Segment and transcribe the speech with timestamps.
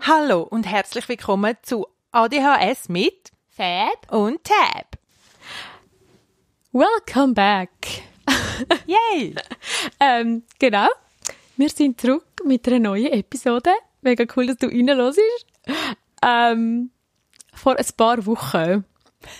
[0.00, 4.12] Hallo und herzlich willkommen zu ADHS mit Fab.
[4.12, 4.98] und Tab.
[6.72, 8.02] Welcome back.
[8.86, 9.34] Yay!
[10.00, 10.88] ähm, genau.
[11.56, 13.70] Wir sind zurück mit einer neuen Episode.
[14.00, 15.20] Mega cool, dass du reinhörst.
[16.22, 16.90] Ähm,
[17.52, 18.84] vor ein paar Wochen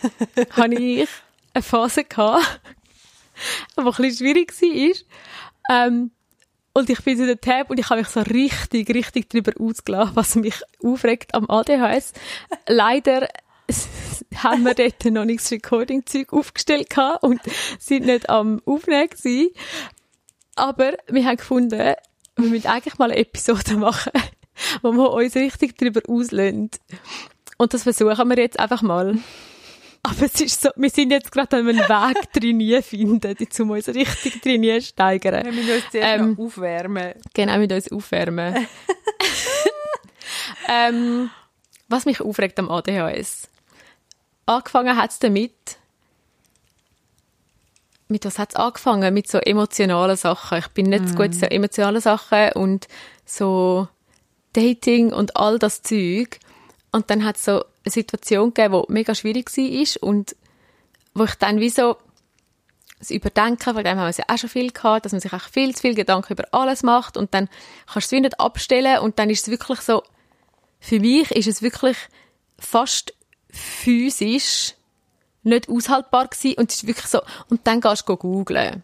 [0.51, 1.09] hatte ich
[1.55, 2.45] eine Phase, gehabt,
[3.77, 5.87] die ein bisschen schwierig war.
[5.87, 6.11] Ähm,
[6.73, 10.15] und ich bin so der Tab und ich habe mich so richtig, richtig darüber ausgelassen,
[10.15, 12.13] was mich aufregt am ADHS.
[12.69, 13.29] Leider
[14.37, 17.41] haben wir dort noch nicht das Recording-Zeug aufgestellt gehabt und
[17.79, 19.51] sind nicht am Aufnehmen gewesen.
[20.55, 21.95] Aber wir haben gefunden,
[22.37, 24.13] wir müssen eigentlich mal eine Episode machen,
[24.83, 26.71] wo wir uns richtig darüber auslösen.
[27.57, 29.19] Und das versuchen wir jetzt einfach mal.
[30.09, 33.89] Aber es ist so, wir sind jetzt gerade an einem Weg trainieren finden, um uns
[33.89, 35.45] richtig trainieren steigern.
[35.45, 37.15] Wir müssen uns zuerst Ähm, aufwärmen.
[37.35, 38.67] Genau, mit uns aufwärmen.
[40.69, 41.31] ähm,
[41.89, 43.49] was mich aufregt am ADHS.
[44.47, 45.53] Angefangen hat es damit,
[48.09, 49.13] mit was hat es angefangen?
[49.13, 50.59] Mit so emotionalen Sachen.
[50.59, 52.89] Ich bin nicht so gut in so emotionalen Sachen und
[53.27, 53.89] so
[54.55, 56.41] Dating und all das Zeug.
[56.93, 60.37] Und dann hat es so eine Situation gegeben, die mega schwierig war und
[61.15, 61.97] wo ich dann wie so
[62.99, 65.33] das Überdenken, von dem haben wir es ja auch schon viel gehabt, dass man sich
[65.33, 67.49] auch viel zu viel Gedanken über alles macht und dann
[67.87, 70.03] kannst du es nicht abstellen und dann ist es wirklich so,
[70.81, 71.97] für mich ist es wirklich
[72.59, 73.15] fast
[73.51, 74.75] physisch
[75.43, 78.83] nicht aushaltbar gewesen und es ist wirklich so, und dann gehst du googlen.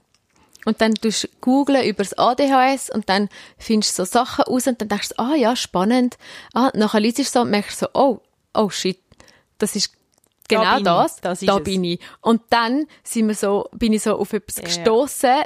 [0.64, 4.66] Und dann tust du googlen über das ADHS und dann findest du so Sachen raus
[4.66, 6.16] und dann denkst du, ah ja, spannend.
[6.55, 8.20] Ah, nachher liest du so und merkst so, oh,
[8.55, 8.98] oh shit,
[9.58, 9.92] das ist
[10.48, 11.64] Da genau ich, das, das da es.
[11.64, 12.00] bin ich.
[12.20, 15.42] Und dann sind wir so, bin ich so auf etwas gestoßen.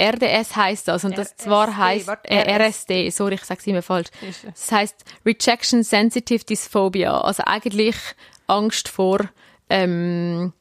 [0.00, 2.86] RDS heißt das und das zwar heißt äh, RS.
[2.88, 4.08] RSD, sorry, ich sag's immer falsch.
[4.20, 4.42] Es.
[4.42, 7.94] Das heißt Rejection Sensitive Dysphobia, also eigentlich
[8.48, 9.20] Angst vor
[9.70, 10.52] ähm,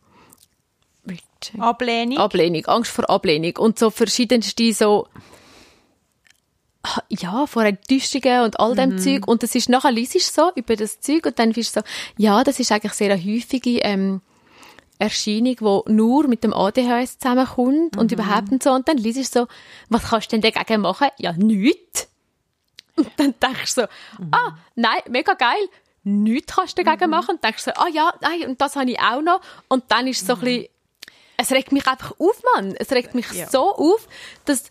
[1.58, 2.18] Ablehnung.
[2.20, 5.08] Ablehnung, Angst vor Ablehnung und so verschiedenste so
[7.10, 8.76] ja, vor Enttäuschungen und all Mhm.
[8.76, 9.28] dem Zeug.
[9.28, 11.86] Und das ist nachher liest so über das Zeug und dann bist du so,
[12.18, 14.22] ja, das ist eigentlich sehr eine häufige ähm,
[15.00, 15.56] Erscheinung,
[15.88, 18.00] die nur mit dem ADHS zusammenkommt Mhm.
[18.02, 18.72] und überhaupt und so.
[18.72, 19.48] Und dann liest du so,
[19.90, 21.08] was kannst du denn dagegen machen?
[21.18, 22.08] Ja, nichts.
[22.96, 23.88] Und dann denkst du so,
[24.24, 24.30] Mhm.
[24.34, 25.68] ah, nein, mega geil.
[26.04, 27.36] Nichts kannst du dagegen machen.
[27.36, 29.42] Und denkst so, ah ja, nein, und das habe ich auch noch.
[29.70, 30.66] Und dann ist es so ein bisschen,
[31.38, 32.76] es regt mich einfach auf, Mann.
[32.78, 33.38] Es regt mich Mhm.
[33.38, 33.50] Ja.
[33.50, 34.08] so auf,
[34.46, 34.66] dass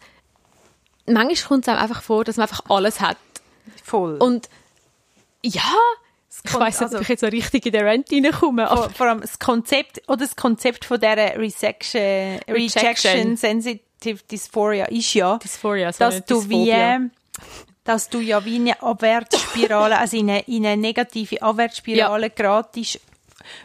[1.12, 3.16] manchmal kommt es einem einfach vor, dass man einfach alles hat.
[3.84, 4.16] Voll.
[4.16, 4.48] Und
[5.43, 5.62] ja,
[6.44, 8.69] ich weiss nicht, also- ob ich jetzt so richtig in den Rent reinkomme.
[8.71, 12.00] Aber vor, vor allem das Konzept oder das Konzept von dieser Resection,
[12.49, 13.37] Rejection Rejection.
[13.37, 16.97] Sensitive Dysphoria ist ja, Dysphoria, so dass du wie Dysphobia.
[16.97, 17.00] äh,
[17.84, 23.00] dass du ja wie eine Abwärtsspirale, also in eine, in eine negative Abwärtsspirale geratest,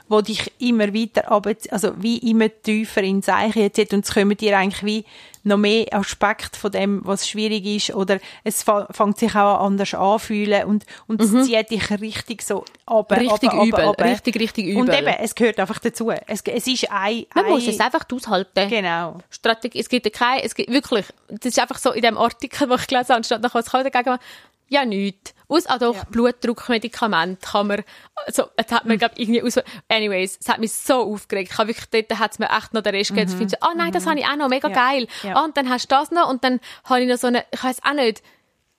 [0.08, 1.32] wo dich immer weiter
[1.72, 5.06] also wie immer tiefer in Zeichen zieht und es kommen dir eigentlich wie
[5.46, 9.94] noch mehr Aspekte von dem, was schwierig ist oder es fängt sich auch an anders
[9.94, 13.18] anfühlen und, und es zieht dich richtig so ab, Mhm.
[13.18, 14.02] richtig ab, übel, ab.
[14.02, 14.82] richtig, richtig übel.
[14.82, 16.10] Und eben, es gehört einfach dazu.
[16.10, 18.70] Es, es ist ein, man ein muss es einfach aushalten.
[18.70, 19.20] Genau.
[19.30, 22.78] Strategie, es gibt keine, es gibt wirklich, das ist einfach so in dem Artikel, den
[22.80, 24.24] ich gelesen habe, statt nach was kann ich dagegen machen?
[24.68, 25.34] Ja, nichts.
[25.48, 26.04] Aus, ah doch, Ja.
[26.10, 27.84] Blutdruckmedikament kann man,
[28.26, 29.60] also, es hat mir, glaub, irgendwie aus,
[29.90, 31.52] anyways, es hat mich so aufgeregt.
[31.52, 33.74] Ich habe wirklich, dort hat es mir echt noch den Rest gegeben, zu finden, ah
[33.76, 34.74] nein, das habe ich auch noch, mega Mhm.
[34.76, 34.90] Ja.
[34.92, 35.08] geil.
[35.24, 35.36] Ja.
[35.36, 37.64] Ah, und dann hast du das noch, und dann habe ich noch so eine, ich
[37.64, 38.24] weiß auch nicht,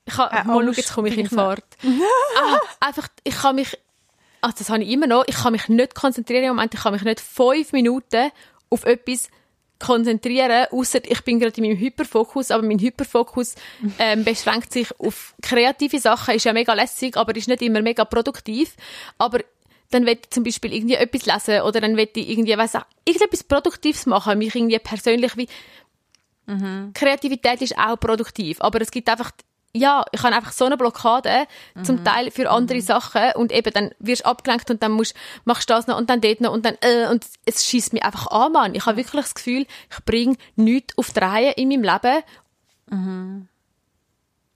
[0.06, 1.32] ich habe, Äh, mal schau, Angst jetzt komme ich in ich.
[1.32, 1.64] Fahrt.
[1.84, 3.78] ah, einfach, ich kann mich,
[4.40, 6.92] ah, das habe ich immer noch, ich kann mich nicht konzentrieren im Moment, ich kann
[6.94, 8.30] mich nicht fünf Minuten
[8.70, 9.28] auf etwas
[9.78, 13.54] konzentrieren, außer ich bin gerade in meinem Hyperfokus, aber mein Hyperfokus
[13.98, 18.04] ähm, beschränkt sich auf kreative Sachen, ist ja mega lässig, aber ist nicht immer mega
[18.04, 18.74] produktiv.
[19.18, 19.40] Aber
[19.90, 22.86] dann will ich zum Beispiel irgendwie etwas lesen oder dann will ich irgendwie, weiss auch,
[23.04, 25.48] irgendetwas Produktives machen, mich irgendwie persönlich wie
[26.94, 29.32] Kreativität ist auch produktiv, aber es gibt einfach
[29.76, 31.46] ja, ich habe einfach so eine Blockade,
[31.82, 35.14] zum Teil für andere Sachen und eben dann wirst du abgelenkt und dann musst,
[35.44, 38.02] machst du das noch und dann dort noch und dann äh, und es schießt mich
[38.04, 38.74] einfach an, Mann.
[38.74, 42.22] Ich habe wirklich das Gefühl, ich bringe nichts auf die Reihe in meinem Leben.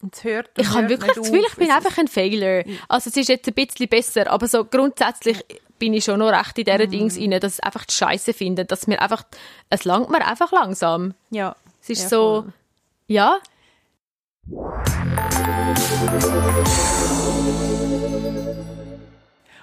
[0.02, 2.64] Und es hört, Ich habe wirklich das Gefühl, ich bin Es- einfach ein Failure.
[2.88, 5.44] Also es ist jetzt ein bisschen besser, aber so grundsätzlich
[5.78, 8.64] bin ich schon noch recht in dieser Dings rein, dass ich einfach die Scheiße finde,
[8.64, 9.24] dass mir einfach,
[9.70, 11.14] es langt mir einfach langsam.
[11.30, 11.54] Ja.
[11.82, 12.52] Es ist Ja, so, voll.
[13.08, 13.38] ja,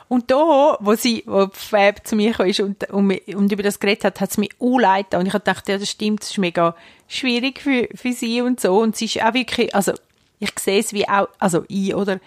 [0.10, 4.06] Und da, wo sie, wo Fab zu mir kam und, und, und über das geredet
[4.06, 6.76] hat, hat es mich unleid Und ich habe gedacht, ja, das stimmt, das ist mega
[7.08, 8.78] schwierig für, für sie und so.
[8.80, 9.94] Und sie ist auch wirklich, also,
[10.40, 12.20] ich sehe es wie auch, also ich, oder,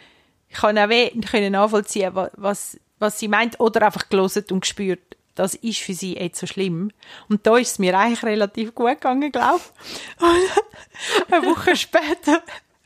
[0.48, 5.00] ich kann auch weh, können nachvollziehen, was, was sie meint, oder einfach gelesen und gespürt,
[5.34, 6.90] das ist für sie jetzt so schlimm.
[7.30, 9.60] Und da ist es mir eigentlich relativ gut gegangen, glaube
[10.18, 11.32] ich.
[11.32, 12.42] eine Woche später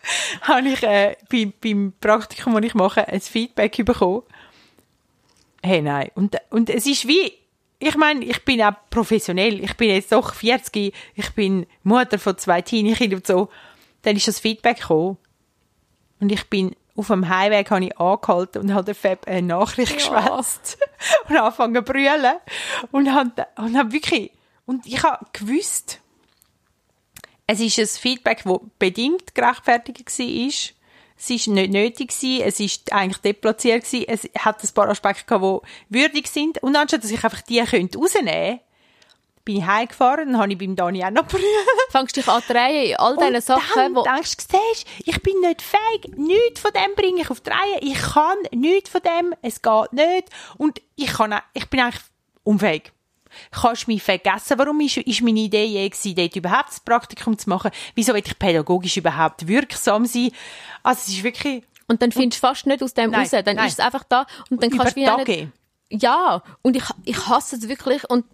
[0.43, 4.23] habe ich äh, bei, beim Praktikum, das ich mache, ein Feedback bekommen.
[5.62, 6.11] Hey, nein.
[6.15, 7.33] Und, und es ist wie,
[7.79, 9.62] ich meine, ich bin auch professionell.
[9.62, 13.49] Ich bin jetzt doch 40, ich bin Mutter von zwei Teenie-Kindern und so.
[14.03, 15.17] Dann ist das Feedback gekommen.
[16.21, 19.91] Und ich bin auf dem Highway habe ich angehalten und habe der Fab eine Nachricht
[19.91, 19.97] ja.
[19.97, 20.79] geschwätzt
[21.29, 22.37] und angefangen zu brüllen.
[22.93, 24.31] Und habe, und habe wirklich,
[24.67, 26.00] und ich habe gewusst,
[27.46, 30.52] es ist ein Feedback, das bedingt gerechtfertigt war.
[31.17, 35.94] Es war nicht nötig, es war eigentlich deplatziert, es hat ein paar Aspekte gehabt, die
[35.94, 36.62] würdig sind.
[36.62, 38.61] Und anstatt dass ich einfach die rausnehmen könnte,
[39.44, 41.44] bin ich heimgefahren, dann habe ich beim Dani auch noch geprüft.
[41.91, 44.02] Fangst dich an zu drehen in all diesen Sachen, wo...
[44.02, 44.58] denkst du,
[45.05, 48.88] ich bin nicht fähig, nichts von dem bringe ich auf die Reihe, ich kann nichts
[48.88, 52.02] von dem, es geht nicht und ich, kann, ich bin eigentlich
[52.43, 52.93] unfähig.
[53.51, 57.39] Kannst du mich vergessen, warum ist, ist meine Idee je gewesen, dort überhaupt das Praktikum
[57.39, 57.71] zu machen?
[57.95, 60.31] Wieso will ich pädagogisch überhaupt wirksam sein?
[60.83, 61.65] Also es ist wirklich...
[61.87, 63.67] Und dann findest du fast nicht aus dem nein, raus, dann nein.
[63.67, 65.49] ist es einfach da und dann kannst du wieder nicht...
[65.91, 68.25] Ja, und ich, ich hasse es wirklich und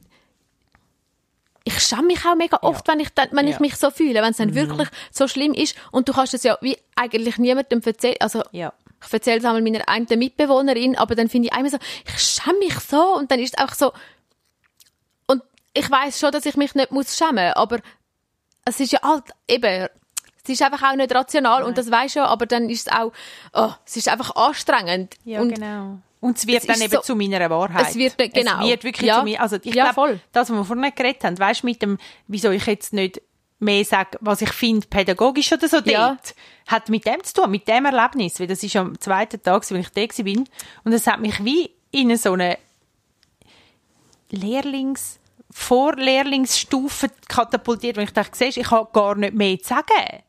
[1.64, 2.94] ich schäme mich auch mega oft, ja.
[2.94, 3.54] wenn, ich, dann, wenn ja.
[3.54, 4.54] ich mich so fühle, wenn es dann mhm.
[4.54, 8.72] wirklich so schlimm ist und du kannst es ja wie eigentlich niemandem erzählen, also ja.
[9.04, 12.58] ich erzähle es einmal meiner einen Mitbewohnerin, aber dann finde ich einmal so, ich schäme
[12.58, 13.92] mich so und dann ist es einfach so
[15.72, 17.78] ich weiß schon, dass ich mich nicht muss schämen, aber
[18.64, 19.88] es ist ja halt eben
[20.42, 21.68] es ist einfach auch nicht rational Nein.
[21.68, 23.12] und das weiß schon, aber dann ist es auch,
[23.52, 25.16] oh, es ist einfach anstrengend.
[25.24, 25.98] Ja, und genau.
[26.20, 27.88] Und es wird es dann eben so, zu meiner Wahrheit.
[27.88, 28.60] Es wird, genau.
[28.60, 29.18] Es wird wirklich ja.
[29.18, 29.40] zu mir.
[29.40, 32.50] Also ich ja, glaube, das, was wir vorhin geredet haben, weißt du, mit dem, wieso
[32.50, 33.22] ich jetzt nicht
[33.58, 36.08] mehr sage, was ich finde, pädagogisch oder so ja.
[36.08, 36.34] dort,
[36.66, 38.40] hat mit dem zu tun, mit dem Erlebnis.
[38.40, 40.48] Weil das ist am zweiten Tag, als ich da bin.
[40.84, 42.58] Und es hat mich wie in so eine
[44.30, 45.19] Lehrlings-
[45.52, 50.22] Vorlehrlingsstufe katapultiert, wo ich dachte, siehst, ich habe gar nicht mehr zu sagen.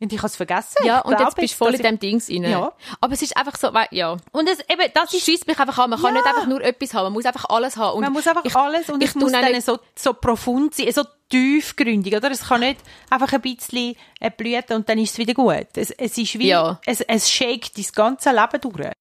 [0.00, 0.86] Und ich habe es vergessen.
[0.86, 2.44] Ja, und jetzt bist du voll in dem Dings rein.
[2.44, 2.72] Ja.
[3.02, 4.16] Aber es ist einfach so, ja.
[4.32, 5.90] Und es, eben, das schießt mich einfach an.
[5.90, 6.22] Man kann ja.
[6.22, 7.04] nicht einfach nur etwas haben.
[7.04, 7.96] Man muss einfach alles haben.
[7.96, 10.90] Und man muss einfach ich, alles und ich es muss dann so, so profund sein,
[10.90, 12.30] so tiefgründig, oder?
[12.30, 12.80] Es kann nicht
[13.10, 13.94] einfach ein bisschen
[14.38, 15.66] blüten und dann ist es wieder gut.
[15.76, 16.80] Es, es ist wie, ja.
[16.86, 18.92] es, es shakt das ganze Leben durch.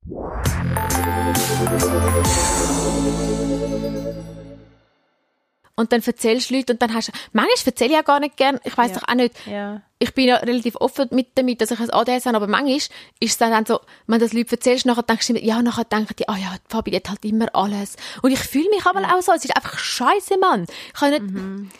[5.79, 8.35] Und dann erzählst du Leute und dann hast du, manchmal erzähle ich ja gar nicht
[8.35, 8.97] gern, ich weiß ja.
[8.97, 9.81] doch auch nicht, ja.
[9.97, 12.91] ich bin ja relativ offen mit damit, dass ich ein ADS habe, aber manchmal ist
[13.21, 16.27] es dann so, wenn du das Leute erzählst, nachher denkst du, ja, nachher denken die,
[16.27, 17.95] ah oh ja, Fabi hat halt immer alles.
[18.21, 19.15] Und ich fühle mich aber ja.
[19.15, 20.65] auch so, es ist einfach scheiße, Mann.
[20.87, 21.71] Ich kann nicht, mhm.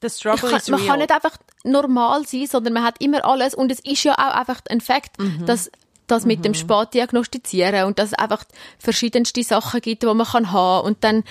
[0.00, 0.86] Kann, man real.
[0.86, 4.34] kann nicht einfach normal sein, sondern man hat immer alles und es ist ja auch
[4.34, 5.46] einfach ein Fakt, mhm.
[5.46, 5.70] dass
[6.06, 6.42] das mit mhm.
[6.42, 8.44] dem Sport diagnostizieren und dass es einfach
[8.78, 11.24] verschiedenste Sachen gibt, die man kann haben und dann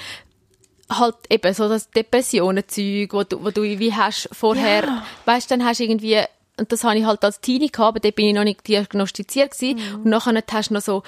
[0.89, 5.05] halt eben so das Depressionenzeug, wo du, wo du wie hast vorher, ja.
[5.25, 6.21] weißt, dann hast du irgendwie
[6.57, 9.51] und das habe ich halt als Teenie gehabt, aber dort bin ich noch nicht diagnostiziert
[9.51, 9.79] gewesen.
[9.79, 9.95] Mhm.
[10.03, 11.03] Und nachher hast du noch so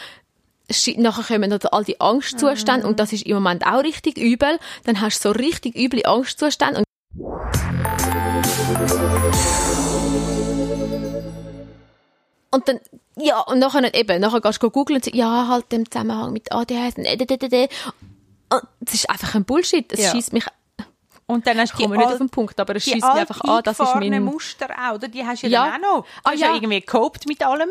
[0.98, 2.89] nachher kommen noch all die Angstzustände mhm.
[2.89, 4.57] und das ist im Moment auch richtig übel.
[4.83, 6.86] Dann hast du so richtig üble Angstzustände und
[12.51, 12.79] und dann,
[13.17, 16.51] ja, und nachher eben, nachher gehst du googeln und sagst, ja, halt im Zusammenhang mit
[16.53, 16.96] ADHS,
[18.80, 19.92] das ist einfach ein Bullshit.
[19.92, 20.12] Es ja.
[20.12, 20.46] schießt mich
[21.28, 23.80] und dann hast du nicht auf den Punkt, aber es schießt mich einfach an, das
[23.80, 24.24] ist mein...
[24.24, 25.08] Muster auch, oder?
[25.08, 25.72] Die hast du ja, ja.
[25.72, 26.04] dann auch noch.
[26.04, 26.48] Du ah, hast ja.
[26.48, 27.70] ja irgendwie gecopt mit allem.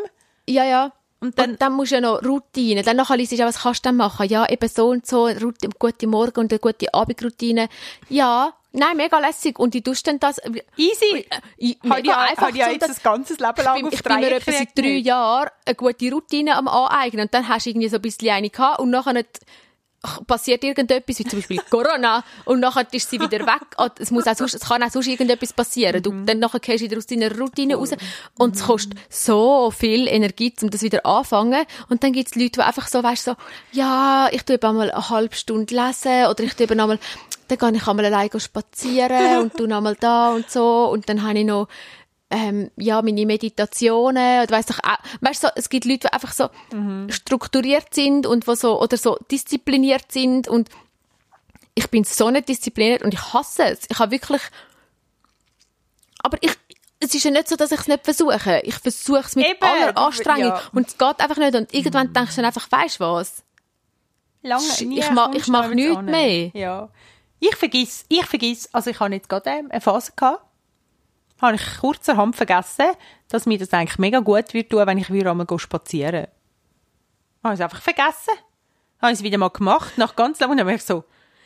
[0.48, 0.92] Ja, ja.
[1.20, 2.82] Und dann, und dann musst du ja noch Routine.
[2.82, 4.28] Dann nachher liest du ja, was kannst du dann machen?
[4.28, 7.68] Ja, eben so und so, Routine, gute Morgen und eine gute Abendroutine.
[8.08, 9.58] Ja, nein, mega lässig.
[9.58, 10.38] Und die tust dann das...
[10.76, 11.24] Easy.
[11.56, 12.48] Ich, mega ja, einfach.
[12.50, 14.76] Ich ja jetzt das ganze Leben lang ich bin, auf Ich bin mir etwa seit
[14.76, 17.22] drei Jahren eine gute Routine am aneignen.
[17.22, 19.40] Und dann hast du irgendwie so ein bisschen eine gehabt und nachher nicht
[20.26, 23.62] passiert irgendetwas, wie zum Beispiel Corona, und nachher ist sie wieder weg.
[23.76, 26.02] Ah, es, muss auch sonst, es kann auch sonst irgendetwas passieren.
[26.02, 26.26] Du, mhm.
[26.26, 27.90] dann nachher gehst du wieder aus deiner Routine raus.
[28.38, 31.64] Und es kostet so viel Energie, um das wieder anfangen.
[31.88, 33.34] Und dann gibt es Leute, die einfach so, weißt so,
[33.72, 36.98] ja, ich tue einmal eine halbe Stunde lesen, oder ich tue eben einmal,
[37.48, 40.88] dann gehe ich einmal alleine spazieren und tu einmal da und so.
[40.90, 41.68] Und dann habe ich noch,
[42.30, 46.32] ähm, ja, meine Meditationen, oder weiss doch auch, weißt so, es gibt Leute, die einfach
[46.32, 47.10] so mhm.
[47.10, 50.68] strukturiert sind und wo so, oder so diszipliniert sind und
[51.74, 53.80] ich bin so nicht diszipliniert und ich hasse es.
[53.90, 54.42] Ich habe wirklich,
[56.22, 56.52] aber ich,
[57.00, 58.60] es ist ja nicht so, dass ich es nicht versuche.
[58.64, 60.62] Ich versuche es mit Eben, aller Anstrengung ja.
[60.72, 62.12] und es geht einfach nicht und irgendwann mhm.
[62.14, 63.44] denkst du dann einfach, weißt du was?
[64.44, 66.50] lange nie ich ma- ich mach du damit nichts mehr.
[66.54, 66.88] Ja.
[67.40, 70.44] Ich vergiss, ich vergiss, also ich habe jetzt gerade ähm, eine Phase gehabt,
[71.40, 72.86] habe ich kurzerhand vergessen,
[73.28, 76.28] dass mir das eigentlich mega gut wird tun, wenn ich wieder einmal spazieren
[77.42, 78.34] Habe ich es einfach vergessen.
[79.00, 81.04] Habe ich es wieder mal gemacht, nach ganz langem, und dann ich so,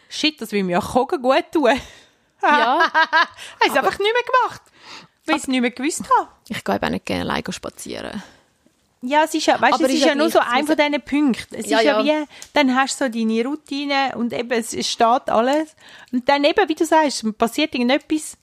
[0.08, 1.72] shit, das will mir ja Kogen gut tun.
[2.42, 3.30] Ja, habe
[3.64, 4.62] ich es einfach nicht mehr gemacht,
[5.26, 6.28] weil ich es nicht mehr gewusst habe.
[6.48, 8.22] ich gehe eben auch nicht gerne alleine spazieren.
[9.00, 10.76] Ja, es ist ja, weißt, Aber es ist ist ja ja nur so ein von
[10.76, 11.54] diesen Punkten.
[11.54, 12.22] Es Ja, ist ja, ja.
[12.22, 15.76] wie, dann hast du so deine Routine und eben, es es steht alles.
[16.12, 18.36] Und dann eben, wie du sagst, passiert irgendetwas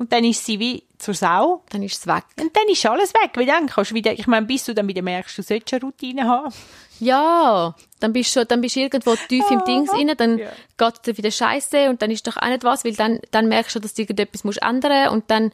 [0.00, 1.62] und dann ist sie wie zur Sau.
[1.68, 2.24] Dann ist es weg.
[2.40, 4.88] Und dann ist alles weg, weil dann kannst du wieder, ich meine, bis du dann
[4.88, 6.54] wieder merkst, du solltest eine Routine haben.
[7.00, 10.48] Ja, dann bist du, dann bist du irgendwo tief im Dings rein, dann Ja.
[10.78, 13.76] geht dir wieder Scheiße und dann ist doch auch nicht was, weil dann, dann merkst
[13.76, 15.52] du, dass du irgendetwas musst ändern und dann,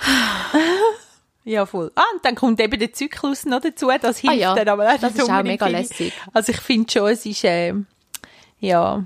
[1.44, 1.90] Ja, voll.
[1.96, 4.92] Ah, und dann kommt eben der Zyklus noch dazu, das hilft Ah ja, dann aber
[4.94, 6.12] auch das ist auch mega lässig.
[6.32, 7.74] Also ich finde schon, es ist, äh,
[8.58, 9.04] ja.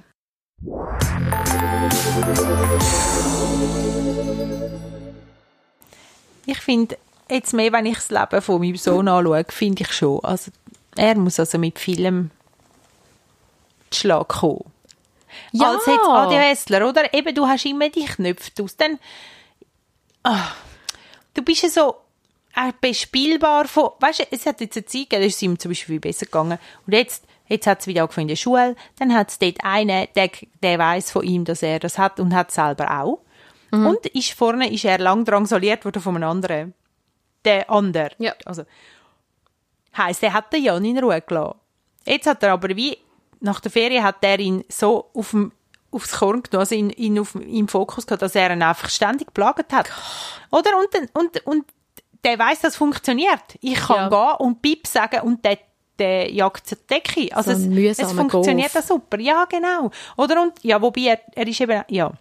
[6.46, 6.96] Ich finde,
[7.28, 10.50] jetzt mehr, wenn ich das Leben von meinem Sohn anschaue, finde ich schon, also
[10.96, 12.30] er muss also mit vielem
[13.92, 14.64] Schlag kommen.
[15.52, 15.72] Ja.
[15.72, 17.12] Als jetzt ADHSler, oder?
[17.12, 18.76] Eben, du hast immer die Knöpfe aus.
[18.76, 18.98] Dann,
[20.22, 20.52] ah,
[21.34, 21.96] du bist ja so
[22.80, 25.70] bespielbar von, weißt du, es hat jetzt eine Zeit gegeben, da ist es ihm zum
[25.70, 26.58] Beispiel viel besser gegangen.
[26.86, 30.08] Und jetzt, jetzt hat es wieder angefangen in der Schule, dann hat es dort einen,
[30.16, 30.30] der,
[30.62, 33.20] der weiß von ihm, dass er das hat und hat selber auch.
[33.84, 36.74] Und ist vorne ist er lang drangsaliert worden von einem anderen.
[37.44, 38.10] Der andere.
[38.18, 38.34] Ja.
[38.44, 38.64] Also,
[39.96, 41.58] heisst, er hat den Jan in Ruhe gelassen.
[42.04, 42.96] Jetzt hat er aber wie,
[43.40, 45.52] nach der Ferien hat er ihn so auf dem,
[45.90, 49.28] aufs Korn genommen, also ihn, ihn auf, im Fokus gehabt, dass er ihn einfach ständig
[49.28, 49.90] geplagt hat.
[50.50, 50.70] Oder?
[50.78, 51.64] Und, und, und
[52.24, 53.42] der weiß, das funktioniert.
[53.60, 55.58] Ich kann gehen und Pip sagen und der,
[55.98, 57.34] der jagt zur Decke.
[57.34, 58.72] Also So es, es funktioniert Golf.
[58.72, 59.20] das super.
[59.20, 59.90] Ja, genau.
[60.16, 60.42] Oder?
[60.42, 62.12] Und, ja, wobei er, er ist eben, ja.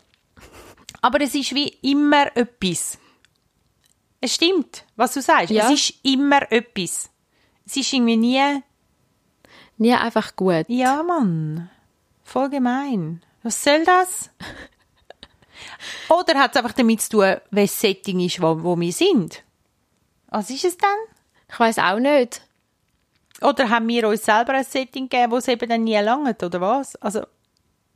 [1.05, 2.97] Aber es ist wie immer etwas.
[4.21, 5.51] Es stimmt, was du sagst.
[5.51, 5.65] Ja.
[5.65, 7.11] Es ist immer etwas.
[7.63, 8.63] Es ist irgendwie nie,
[9.77, 10.65] nie einfach gut.
[10.67, 11.69] ja, Mann,
[12.23, 13.21] voll gemein.
[13.43, 14.31] Was soll das?
[16.09, 19.43] Oder hat es einfach damit zu tun, welches Setting ist, wo, wo wir sind?
[20.29, 20.89] Was ist es dann?
[21.51, 22.41] Ich weiß auch nicht.
[23.41, 26.59] Oder haben wir uns selber ein Setting gegeben, wo es eben dann nie langt, oder
[26.61, 26.95] was?
[26.95, 27.27] Also,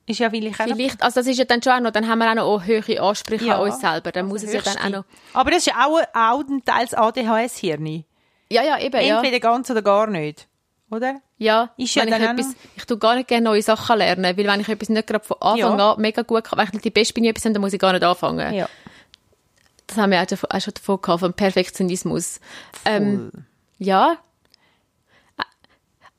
[0.10, 2.20] ist ja vielleicht auch Vielleicht, also das ist ja dann schon auch noch, dann haben
[2.20, 3.56] wir auch noch hohe Ansprüche Ja.
[3.60, 4.12] an uns selber.
[4.12, 6.86] Dann muss es ja dann auch noch, Aber das ist ja auch, auch ein Teil
[6.86, 8.04] des ADHS-Hirn.
[8.50, 9.18] ja, ja, eben, ja.
[9.18, 10.48] Entweder ganz oder gar nicht.
[10.92, 11.22] Oder?
[11.38, 14.60] Ja, Ist ja ich, etwas, ich tue gar nicht gerne neue Sachen lernen, weil wenn
[14.60, 15.94] ich etwas nicht gerade von Anfang Ja.
[15.94, 17.80] an mega gut kann, wenn ich nicht die Beste bin in etwas, dann muss ich
[17.80, 18.54] gar nicht anfangen.
[18.56, 18.68] Ja.
[19.86, 22.40] Das haben wir auch, davon- auch schon davon gehabt, vom Perfektionismus.
[22.86, 23.32] Ähm,
[23.78, 24.18] ja.
[25.38, 25.44] Ä-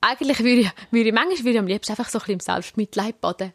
[0.01, 2.41] Eigentlich würde ich, würde ich, manchmal würde ich am liebsten einfach so ein bisschen im
[2.41, 3.53] Selbstmitleid baden.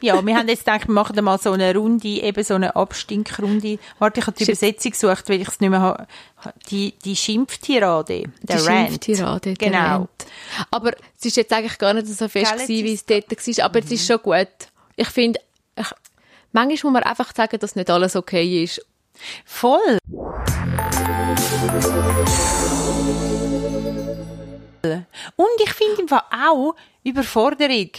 [0.00, 3.78] Ja, wir haben jetzt gedacht, wir machen mal so eine Runde, eben so eine Abstinkrunde.
[4.00, 6.06] Warte, ich habe die jetzt- Übersetzung gesucht, weil ich es nicht mehr habe.
[6.70, 8.88] Die, die Schimpftirade, der die Rant.
[8.90, 9.78] Schimpftirade, der Genau.
[9.78, 10.26] Rant.
[10.72, 13.64] Aber es ist jetzt eigentlich gar nicht so fest Gell, gewesen, wie es dort war,
[13.64, 14.48] aber es ist schon gut.
[14.96, 15.38] Ich finde,
[16.50, 18.84] manchmal muss man einfach sagen, dass nicht alles okay ist.
[19.44, 19.98] Voll.
[25.36, 27.90] Und ich finde im Fall auch Überforderung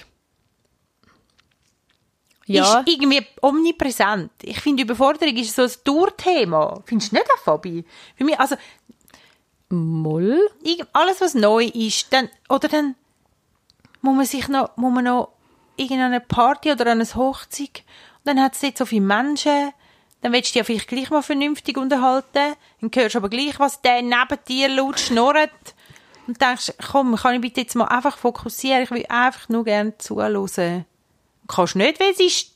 [2.46, 4.32] Ja, ist irgendwie omnipräsent.
[4.42, 6.82] Ich finde Überforderung ist so ein Tourthema.
[6.86, 7.86] Findest du nicht, auch, Fabi?
[8.18, 8.56] Für mich, also,
[9.70, 10.40] Moll.
[10.92, 12.96] alles was neu ist, dann, oder dann
[14.02, 15.30] muss man sich noch, muss man noch
[15.78, 17.84] irgendeine Party oder an eine Hochzeit,
[18.18, 19.72] und dann hat es dort so viele Menschen,
[20.22, 23.60] dann willst du dich ja vielleicht gleich mal vernünftig unterhalten, dann hörst du aber gleich,
[23.60, 25.50] was der neben dir laut schnurrt,
[26.28, 29.98] und denkst, komm, kann ich bitte jetzt mal einfach fokussieren, ich will einfach nur gerne
[29.98, 30.86] zuhören.
[31.48, 32.52] Kannst nicht, weil es ist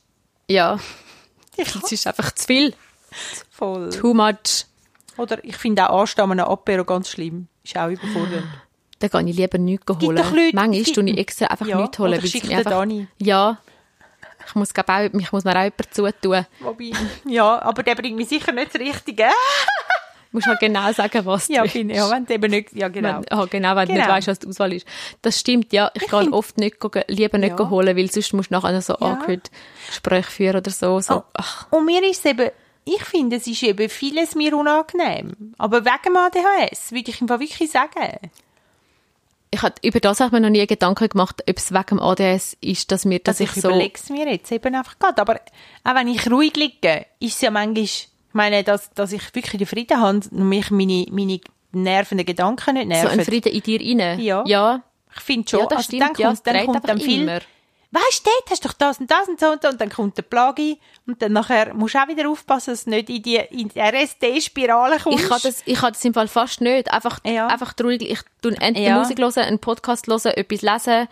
[0.48, 0.78] Ja.
[1.56, 2.74] Es ist einfach zu viel.
[3.50, 3.90] voll.
[3.90, 4.66] Too much.
[5.16, 7.48] Oder ich finde auch Anstehen an einem Apero ganz schlimm.
[7.64, 8.46] Ist auch überfordernd.
[9.00, 10.16] Dann kann ich lieber nichts holen.
[10.16, 12.10] doch Leute- Manchmal gibt- tue ich extra einfach Ja, nichts holen.
[12.12, 13.08] oder weil es schick mir den einfach, Dani.
[13.18, 13.58] Ja.
[14.46, 16.46] Ich muss, glaub, auch, ich muss mir auch jemanden zutun.
[16.60, 16.90] Wobei,
[17.26, 19.24] ja, aber der bringt mich sicher nicht das Richtige.
[20.30, 21.74] Du musst halt genau sagen, was du Ja, willst.
[21.74, 23.20] bin, ja wenn du eben nicht, ja genau.
[23.20, 24.14] Wenn, ah, genau, wenn du nicht Genau.
[24.14, 24.86] weißt, was die Auswahl ist.
[25.22, 25.90] Das stimmt, ja.
[25.94, 26.76] Ich, kann find- oft nicht,
[27.08, 27.70] lieber nicht Ja.
[27.70, 29.06] holen, weil sonst musst du nachher noch so Ja.
[29.06, 29.50] angehört
[29.88, 31.00] Gespräche führen oder so.
[31.00, 31.24] so.
[31.70, 31.76] Oh.
[31.78, 32.50] Und mir ist es eben,
[32.84, 35.54] ich finde, es ist eben vieles mir unangenehm.
[35.58, 38.18] Aber wegen ADHS, würde ich einfach wirklich sagen.
[39.50, 42.54] ich hab, über das habe ich mir noch nie Gedanken gemacht, ob es wegen ADS
[42.60, 43.68] ist, dass mir, dass Also ich, ich so...
[43.70, 45.22] überlege es mir jetzt eben einfach gerade.
[45.22, 45.40] Aber
[45.84, 47.88] auch wenn ich ruhig liege, ist es ja manchmal,
[48.28, 51.40] ich meine, dass, dass ich wirklich den Frieden habe und mich meine, meine
[51.72, 53.20] nervenden Gedanken nicht So nerven.
[53.20, 54.20] ein Frieden in dir rein.
[54.20, 54.42] Ja.
[54.46, 54.82] Ja.
[55.14, 56.02] Ich finde schon, Ja, das also stimmt.
[56.02, 57.40] dann ja, kommt, es dann dreht kommt dann viel, immer.
[57.90, 59.88] weißt du, dort hast du doch das und das und so und, so, und dann
[59.88, 63.22] kommt der Plagi und dann nachher musst du auch wieder aufpassen, dass du nicht in
[63.22, 65.20] die, in die RSD-Spirale kommst.
[65.22, 66.92] Ich kann das, ich kann das im Fall fast nicht.
[66.92, 67.46] Einfach, Ja.
[67.48, 68.02] einfach ruhig.
[68.02, 68.94] Ich tue entweder Ja.
[68.96, 69.00] Mhm.
[69.00, 71.08] Musik hören, einen Podcast hören, etwas lesen,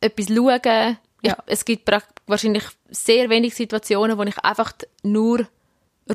[0.00, 0.98] etwas schauen.
[1.22, 1.36] Ich, Ja.
[1.46, 1.88] es gibt
[2.26, 5.46] wahrscheinlich sehr wenig Situationen, wo ich einfach nur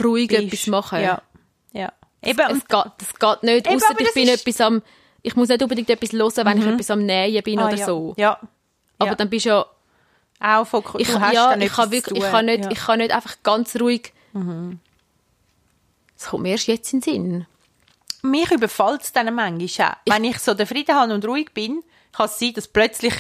[0.03, 0.43] ruhig Bist.
[0.43, 1.01] etwas mache.
[1.01, 1.21] Ja,
[1.73, 1.91] ja.
[2.21, 3.67] Eben, Es und, geht, das geht nicht.
[3.67, 4.81] Eben, Ausser aber ich bin etwas am,
[5.21, 7.85] ich muss nicht unbedingt etwas hören, wenn ich etwas am Nähen bin ah, oder ja.
[7.85, 8.13] so.
[8.17, 8.39] Ja.
[8.97, 9.15] Aber ja.
[9.15, 9.65] dann bist du ja,
[10.41, 11.09] auch fokussiert.
[11.09, 12.71] ich, hast ja, dann ich kann wirklich, ich kann nicht, ja.
[12.71, 14.13] ich kann nicht einfach ganz ruhig,
[16.17, 17.45] das kommt mir erst jetzt in den Sinn.
[18.21, 19.95] mich überfällt es dann manchmal auch.
[20.05, 21.81] Wenn ich so den Frieden habe und ruhig bin,
[22.11, 23.13] kann es sein, dass plötzlich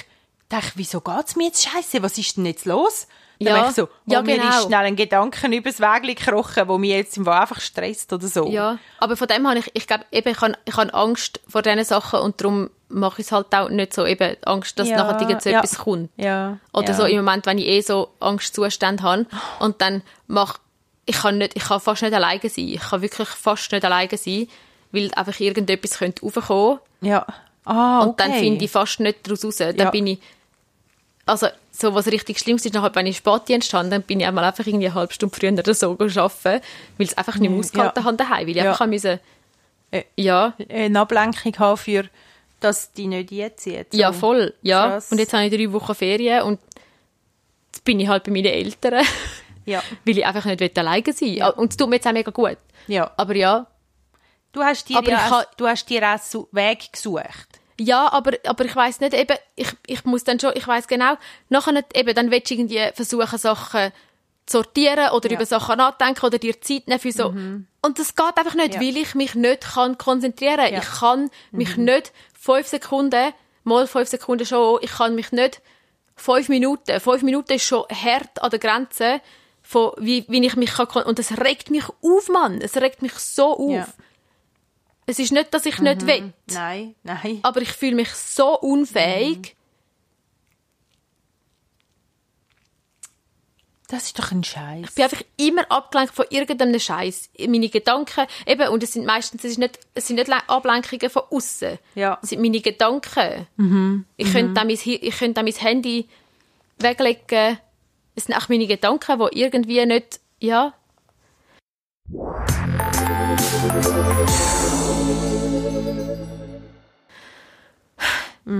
[0.49, 2.01] denke, wieso geht's mir jetzt scheiße?
[2.01, 3.07] Was ist denn jetzt los?
[3.39, 3.69] Dann Ja.
[3.69, 4.49] ich so, oh, Ja, mir genau.
[4.49, 8.47] ist schnell ein Gedanken übers Weg gekrochen, wo mich jetzt einfach stresst oder so.
[8.49, 11.61] Ja, aber von dem habe ich, ich glaube, eben, ich habe, ich habe Angst vor
[11.61, 14.97] diesen Sachen und darum mache ich es halt auch nicht so, eben Angst, dass Ja,
[14.97, 15.59] nachher irgend so ja.
[15.59, 16.09] etwas kommt.
[16.17, 16.57] Ja.
[16.73, 16.93] Oder ja.
[16.95, 19.25] so im Moment, wenn ich eh so Angstzustände habe
[19.59, 20.57] und dann mach,
[21.05, 22.67] ich kann nicht, ich kann fast nicht alleine sein.
[22.67, 24.47] Ich kann wirklich fast nicht alleine sein,
[24.91, 27.25] weil einfach irgendetwas könnte raufkommen Ja.
[27.63, 28.39] Ah, und dann okay.
[28.39, 29.57] finde ich fast nicht daraus raus.
[29.57, 30.19] Dann bin ich,
[31.29, 34.43] also so was richtig Schlimmes ist, nachher, wenn ich Spätdienst habe, dann bin ich einmal
[34.43, 36.61] einfach irgendwie eine halbe Stunde früher oder so arbeiten,
[36.97, 38.05] weil es einfach nicht mehr ausgehalten Ja.
[38.05, 38.71] habe daheim, weil ich Ja.
[38.71, 39.19] einfach müssen,
[39.91, 42.03] Äh, ja, eine Ablenkung haben für,
[42.59, 43.87] dass die nicht einzieht.
[43.91, 43.97] So.
[43.97, 44.87] ja voll, ja.
[44.87, 45.11] Krass.
[45.11, 46.59] Und jetzt habe ich drei Wochen Ferien und
[47.73, 49.03] jetzt bin ich halt bei meinen Eltern,
[49.65, 49.81] Ja.
[50.05, 51.43] weil ich einfach nicht alleine sein will.
[51.57, 52.57] Und es tut mir jetzt auch mega gut.
[52.87, 53.09] ja.
[53.17, 53.65] Aber ja,
[54.51, 57.47] Du hast dir ja auch, du hast dir auch Weg gesucht.
[57.79, 61.15] Ja, aber, aber ich weiß nicht, eben, ich, ich muss dann schon, ich weiß genau,
[61.49, 63.91] nachher nicht, eben, dann willst du irgendwie versuchen, Sachen
[64.45, 65.35] zu sortieren oder Ja.
[65.35, 67.27] über Sachen nachdenken oder dir Zeit nehmen für so.
[67.27, 68.81] Und das geht einfach nicht, Ja.
[68.81, 70.71] weil ich mich nicht kann konzentrieren.
[70.73, 70.79] Ja.
[70.79, 73.33] Ich kann mich nicht fünf Sekunden,
[73.63, 75.61] mal fünf Sekunden schon, ich kann mich nicht
[76.15, 79.21] fünf Minuten, fünf Minuten ist schon hart an der Grenze
[79.61, 82.59] von, wie, wie ich mich kann, und das regt mich auf, Mann.
[82.61, 83.93] Es regt mich so auf.
[85.09, 87.39] Es ist nicht, dass ich nicht will Nein, nein.
[87.41, 89.55] aber ich fühle mich so unfähig.
[93.87, 94.85] Das ist doch ein Scheiß.
[94.89, 97.31] Ich bin einfach immer abgelenkt von irgendeinem Scheiß.
[97.47, 101.09] Meine Gedanken, eben, und es sind meistens, es, ist nicht, es sind nicht Le- Ablenkungen
[101.09, 101.79] von außen.
[101.95, 102.19] Ja.
[102.21, 103.47] Es sind meine Gedanken.
[104.17, 106.07] Ich, könnte dann mein, ich könnte mein Handy
[106.77, 107.57] weglegen.
[108.15, 110.75] Es sind auch meine Gedanken, die irgendwie nicht, ja.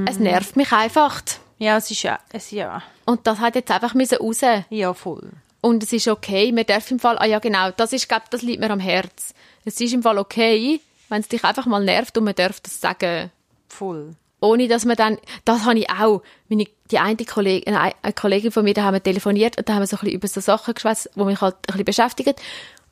[0.06, 1.22] Es nervt mich einfach.
[1.58, 4.42] Ja, es ist ja, es ja, Und das hat jetzt einfach müssen raus.
[4.70, 5.30] ja voll.
[5.62, 8.42] Und es ist okay, man darf im Fall, ah ja genau, das ist, glaub, das
[8.42, 9.34] liegt mir am Herz.
[9.66, 12.80] Es ist im Fall okay, wenn es dich einfach mal nervt und man darf das
[12.80, 13.32] sagen.
[13.68, 14.16] Voll.
[14.42, 18.52] Ohne dass man dann, das habe ich auch, meine, die eine Kollegin, eine, eine Kollegin
[18.52, 20.40] von mir, da haben wir telefoniert und da haben wir so ein bisschen über so
[20.40, 22.36] Sachen geschwätzt, die mich halt ein bisschen beschäftigen.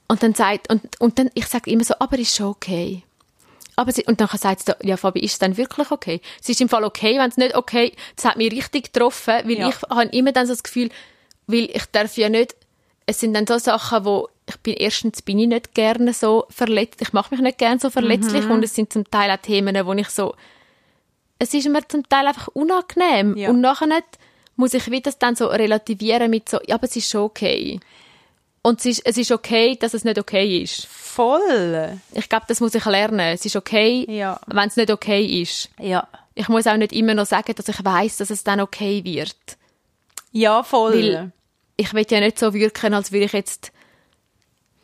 [0.07, 3.03] Und dann sagt, und, und dann, ich sage immer so, aber ist schon okay.
[3.75, 6.21] Aber sie, und dann sagt sie, ja Fabi, ist es dann wirklich okay?
[6.41, 9.59] Es ist im Fall okay, wenn es nicht okay, das hat mich richtig getroffen, weil
[9.59, 9.69] Ja.
[9.69, 10.89] ich habe immer dann so das Gefühl,
[11.45, 12.55] weil ich darf ja nicht,
[13.05, 17.01] es sind dann so Sachen, wo ich bin, erstens bin ich nicht gerne so verletzt,
[17.01, 18.51] ich mache mich nicht gerne so verletzlich Mhm.
[18.51, 20.33] und es sind zum Teil auch Themen, wo ich so,
[21.39, 23.49] es ist mir zum Teil einfach unangenehm Ja.
[23.49, 24.05] und nachher nicht
[24.55, 27.79] muss ich wieder das dann so relativieren mit so, ja, aber es ist schon okay.
[28.67, 30.87] Und es ist, es ist okay, dass es nicht okay ist.
[30.87, 32.01] Voll.
[32.11, 33.21] Ich glaube, das muss ich lernen.
[33.21, 34.41] Es ist okay, Ja.
[34.45, 35.69] wenn es nicht okay ist.
[35.79, 36.05] Ja.
[36.35, 39.37] Ich muss auch nicht immer noch sagen, dass ich weiß, dass es dann okay wird.
[40.33, 40.91] Ja, voll.
[40.95, 41.31] Weil
[41.77, 43.71] ich will ja nicht so wirken, als würde ich jetzt,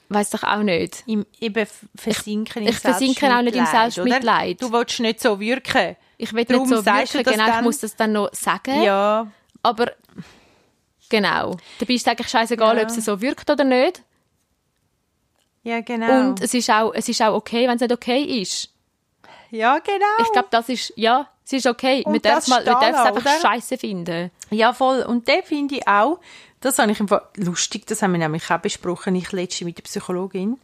[0.08, 1.04] weiß doch auch nicht.
[1.06, 4.64] Im, eben versinken ich versinke auch nicht im Selbstmitleid.
[4.64, 4.70] Oder?
[4.70, 5.98] Du willst nicht so wirken.
[6.18, 8.82] Ich will Darum nicht so wirken, genau, ich muss das dann noch sagen.
[8.82, 9.28] Ja.
[9.62, 9.92] Aber
[11.14, 11.58] genau.
[11.80, 12.84] Dabei ist es eigentlich scheißegal, Ja.
[12.84, 14.02] ob es so wirkt oder nicht.
[15.64, 16.30] Ja, genau.
[16.30, 18.70] Und es ist auch, es ist auch okay, wenn es nicht okay ist.
[19.52, 20.06] ja, genau.
[20.24, 22.04] Ich glaube, das ist, ja, es ist okay.
[22.06, 24.32] Und Man darf das mal, man darf es einfach scheiße finden.
[24.50, 25.04] Ja, voll.
[25.04, 26.20] Und den finde ich auch,
[26.60, 29.84] das habe ich Fall, lustig, das haben wir nämlich auch besprochen, ich letzte mit der
[29.84, 30.60] Psychologin.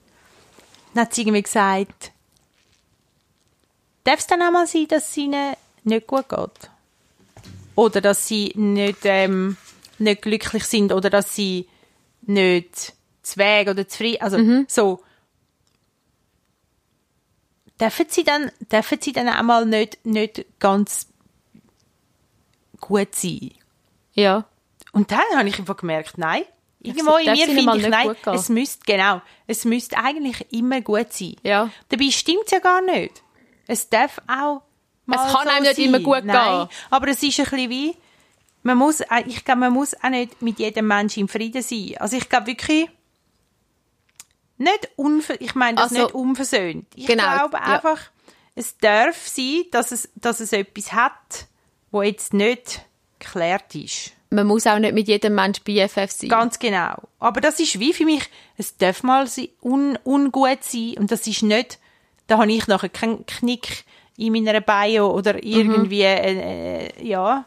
[0.93, 2.11] Dann hat sie irgendwie gesagt,
[4.03, 6.69] darf es dann auch mal sein, dass es ihnen nicht gut geht?
[7.75, 9.55] Oder dass sie nicht, ähm,
[9.99, 11.67] nicht glücklich sind oder dass sie
[12.21, 15.03] nicht zweig oder zufrieden, also so.
[17.79, 21.07] Dürfen sie dann, dürfen sie dann auch mal nicht, nicht ganz
[22.81, 23.51] gut sein?
[24.13, 24.45] Ja.
[24.91, 26.43] Und dann habe ich einfach gemerkt, nein.
[26.81, 31.35] Irgendwo in mir finde ich, nein, es müsste, genau, es müsste eigentlich immer gut sein.
[31.43, 31.69] Ja.
[31.89, 33.21] Dabei stimmt es ja gar nicht.
[33.67, 34.61] Es darf auch
[35.05, 35.85] mal Es kann so einem nicht sein.
[35.85, 36.77] immer gut Nein, gehen.
[36.89, 37.95] aber es ist ein bisschen wie,
[38.63, 41.95] man muss, äh, ich glaube, man muss auch nicht mit jedem Menschen im Frieden sein.
[41.99, 42.89] Also ich glaube wirklich,
[44.57, 46.85] nicht unver ich meine das Also, nicht unversöhnt.
[46.95, 47.75] Ich genau, glaube ja.
[47.75, 47.99] einfach,
[48.55, 51.47] es darf sein, dass es, dass es etwas hat,
[51.91, 52.81] wo jetzt nicht
[53.19, 54.11] geklärt ist.
[54.31, 56.29] Man muss auch nicht mit jedem Mensch BFF sein.
[56.29, 56.95] Ganz genau.
[57.19, 59.27] Aber das ist wie für mich, es darf mal
[59.61, 61.79] un, ungut sein und das ist nicht,
[62.27, 63.85] da habe ich nachher keinen Knick
[64.17, 67.45] in meiner Bio oder irgendwie, äh, äh, ja.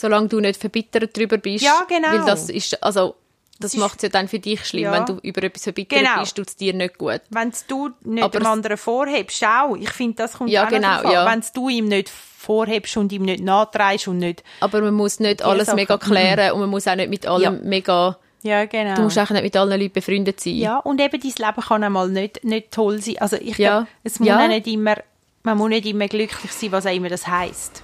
[0.00, 1.62] Solange du nicht verbittert darüber bist.
[1.64, 2.08] Ja, genau.
[2.12, 3.16] Weil das ist, also,
[3.58, 4.84] das macht es ja dann für dich schlimm.
[4.84, 4.92] Ja.
[4.92, 6.20] Wenn du über etwas verbittert Genau.
[6.20, 7.20] bist, tut es dir nicht gut.
[7.28, 9.76] Wenn du nicht Aber dem anderen vorhebst, auch.
[9.76, 11.26] Ich finde, das kommt Ja, auch genau, ja.
[11.30, 15.42] Wenn du ihm nicht vorhebst und ihm nicht nachtreibst und nicht, Aber man muss nicht
[15.42, 15.76] alles Sachen.
[15.76, 17.50] mega klären und man muss auch nicht mit allem Ja.
[17.62, 18.94] mega, ja, genau.
[18.94, 20.54] du musst auch nicht mit allen Leuten befreundet sein.
[20.56, 23.18] Ja, und eben dein Leben kann einmal nicht, nicht toll sein.
[23.18, 23.80] Also ich Ja.
[23.80, 24.48] glaube, es muss Ja.
[24.48, 24.96] nicht immer,
[25.42, 27.82] man muss nicht immer glücklich sein, was auch immer das heisst.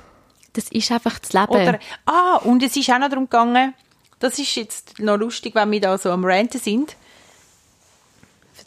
[0.57, 1.49] Das ist einfach das Leben.
[1.51, 3.75] Oder, ah, und es ist auch noch darum gegangen,
[4.21, 6.97] das ist jetzt noch lustig, wenn wir da so am Ranten sind.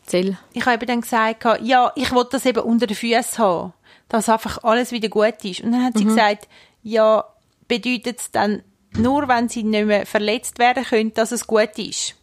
[0.04, 0.38] Erzähl.
[0.54, 3.74] Ich habe eben dann gesagt, ja, ich will das eben unter den Füßen haben,
[4.08, 5.62] dass einfach alles wieder gut ist.
[5.62, 6.10] Und dann hat sie Mhm.
[6.10, 6.48] gesagt,
[6.84, 7.24] ja,
[7.68, 8.62] bedeutet es dann
[8.94, 12.16] nur, wenn sie nicht mehr verletzt werden können, dass es gut ist?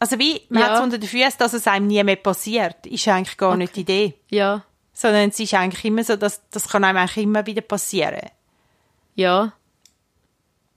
[0.00, 0.68] Also wie, man Ja.
[0.70, 3.76] hat es unter den Füßen, dass es einem nie mehr passiert, ist eigentlich gar nicht
[3.76, 4.14] die Idee.
[4.30, 4.64] Ja.
[4.92, 8.28] Sondern es ist eigentlich immer so, dass das kann einem eigentlich immer wieder passieren.
[9.14, 9.52] Ja.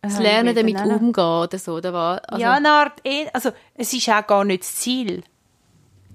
[0.02, 2.20] Das Lernen damit noch- umgehen oder so, oder was?
[2.26, 5.24] Also, ja, eine Art, eh- also es ist auch gar nicht das Ziel.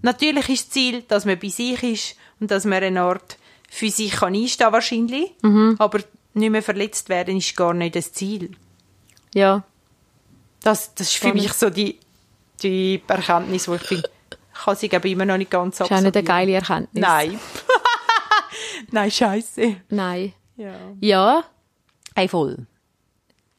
[0.03, 3.37] Natürlich ist das Ziel, dass man bei sich ist und dass man eine Art
[3.69, 5.77] für sich kann einstehen wahrscheinlich, Mhm.
[5.79, 6.01] aber
[6.35, 8.53] nicht mehr verletzt werden ist gar nicht das Ziel.
[9.35, 9.63] ja.
[10.63, 11.43] Das, das ist für Spannend.
[11.43, 11.99] mich so die,
[12.63, 14.03] die Erkenntnis, wo ich ich
[14.53, 16.27] kann sie aber immer noch nicht ganz Das ist auch nicht eine absorbieren.
[16.27, 17.01] geile Erkenntnis.
[17.03, 17.41] Nein.
[18.91, 19.77] Nein, scheiße.
[19.91, 20.33] Nein.
[20.57, 20.75] Ja.
[21.01, 21.45] Ja.
[22.15, 22.67] Hey, voll.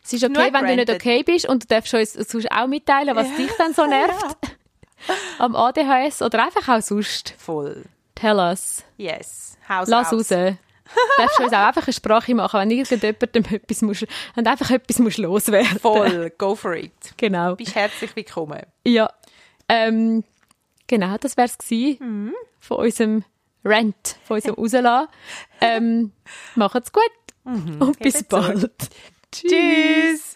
[0.03, 0.95] Es ist okay, Nur wenn du nicht granted.
[0.95, 4.37] okay bist und du darfst uns sonst auch mitteilen, was dich dann so nervt.
[5.39, 7.33] Am ADHS oder einfach auch sonst.
[7.37, 7.83] Voll.
[8.15, 8.83] Tell us.
[8.97, 9.57] Yes.
[9.67, 10.31] Haus Lass raus.
[10.31, 10.55] raus.
[10.93, 14.05] Du darfst uns auch einfach eine Sprache machen, wenn irgendjemandem etwas musst,
[14.35, 15.79] wenn du einfach etwas musst loswerden.
[15.79, 16.31] Voll.
[16.37, 16.91] Go for it.
[17.17, 17.55] Genau.
[17.55, 18.61] Bist herzlich willkommen.
[18.85, 19.09] Ja.
[19.69, 20.23] Ähm,
[20.87, 22.33] genau, das wär's gewesen Mhm.
[22.59, 23.23] von unserem
[23.63, 25.07] Rent von unserem Rauslassen.
[25.61, 26.11] Ähm,
[26.55, 27.03] macht's gut
[27.43, 27.81] mhm.
[27.81, 28.71] und bis bald.
[29.31, 30.35] Tschüss.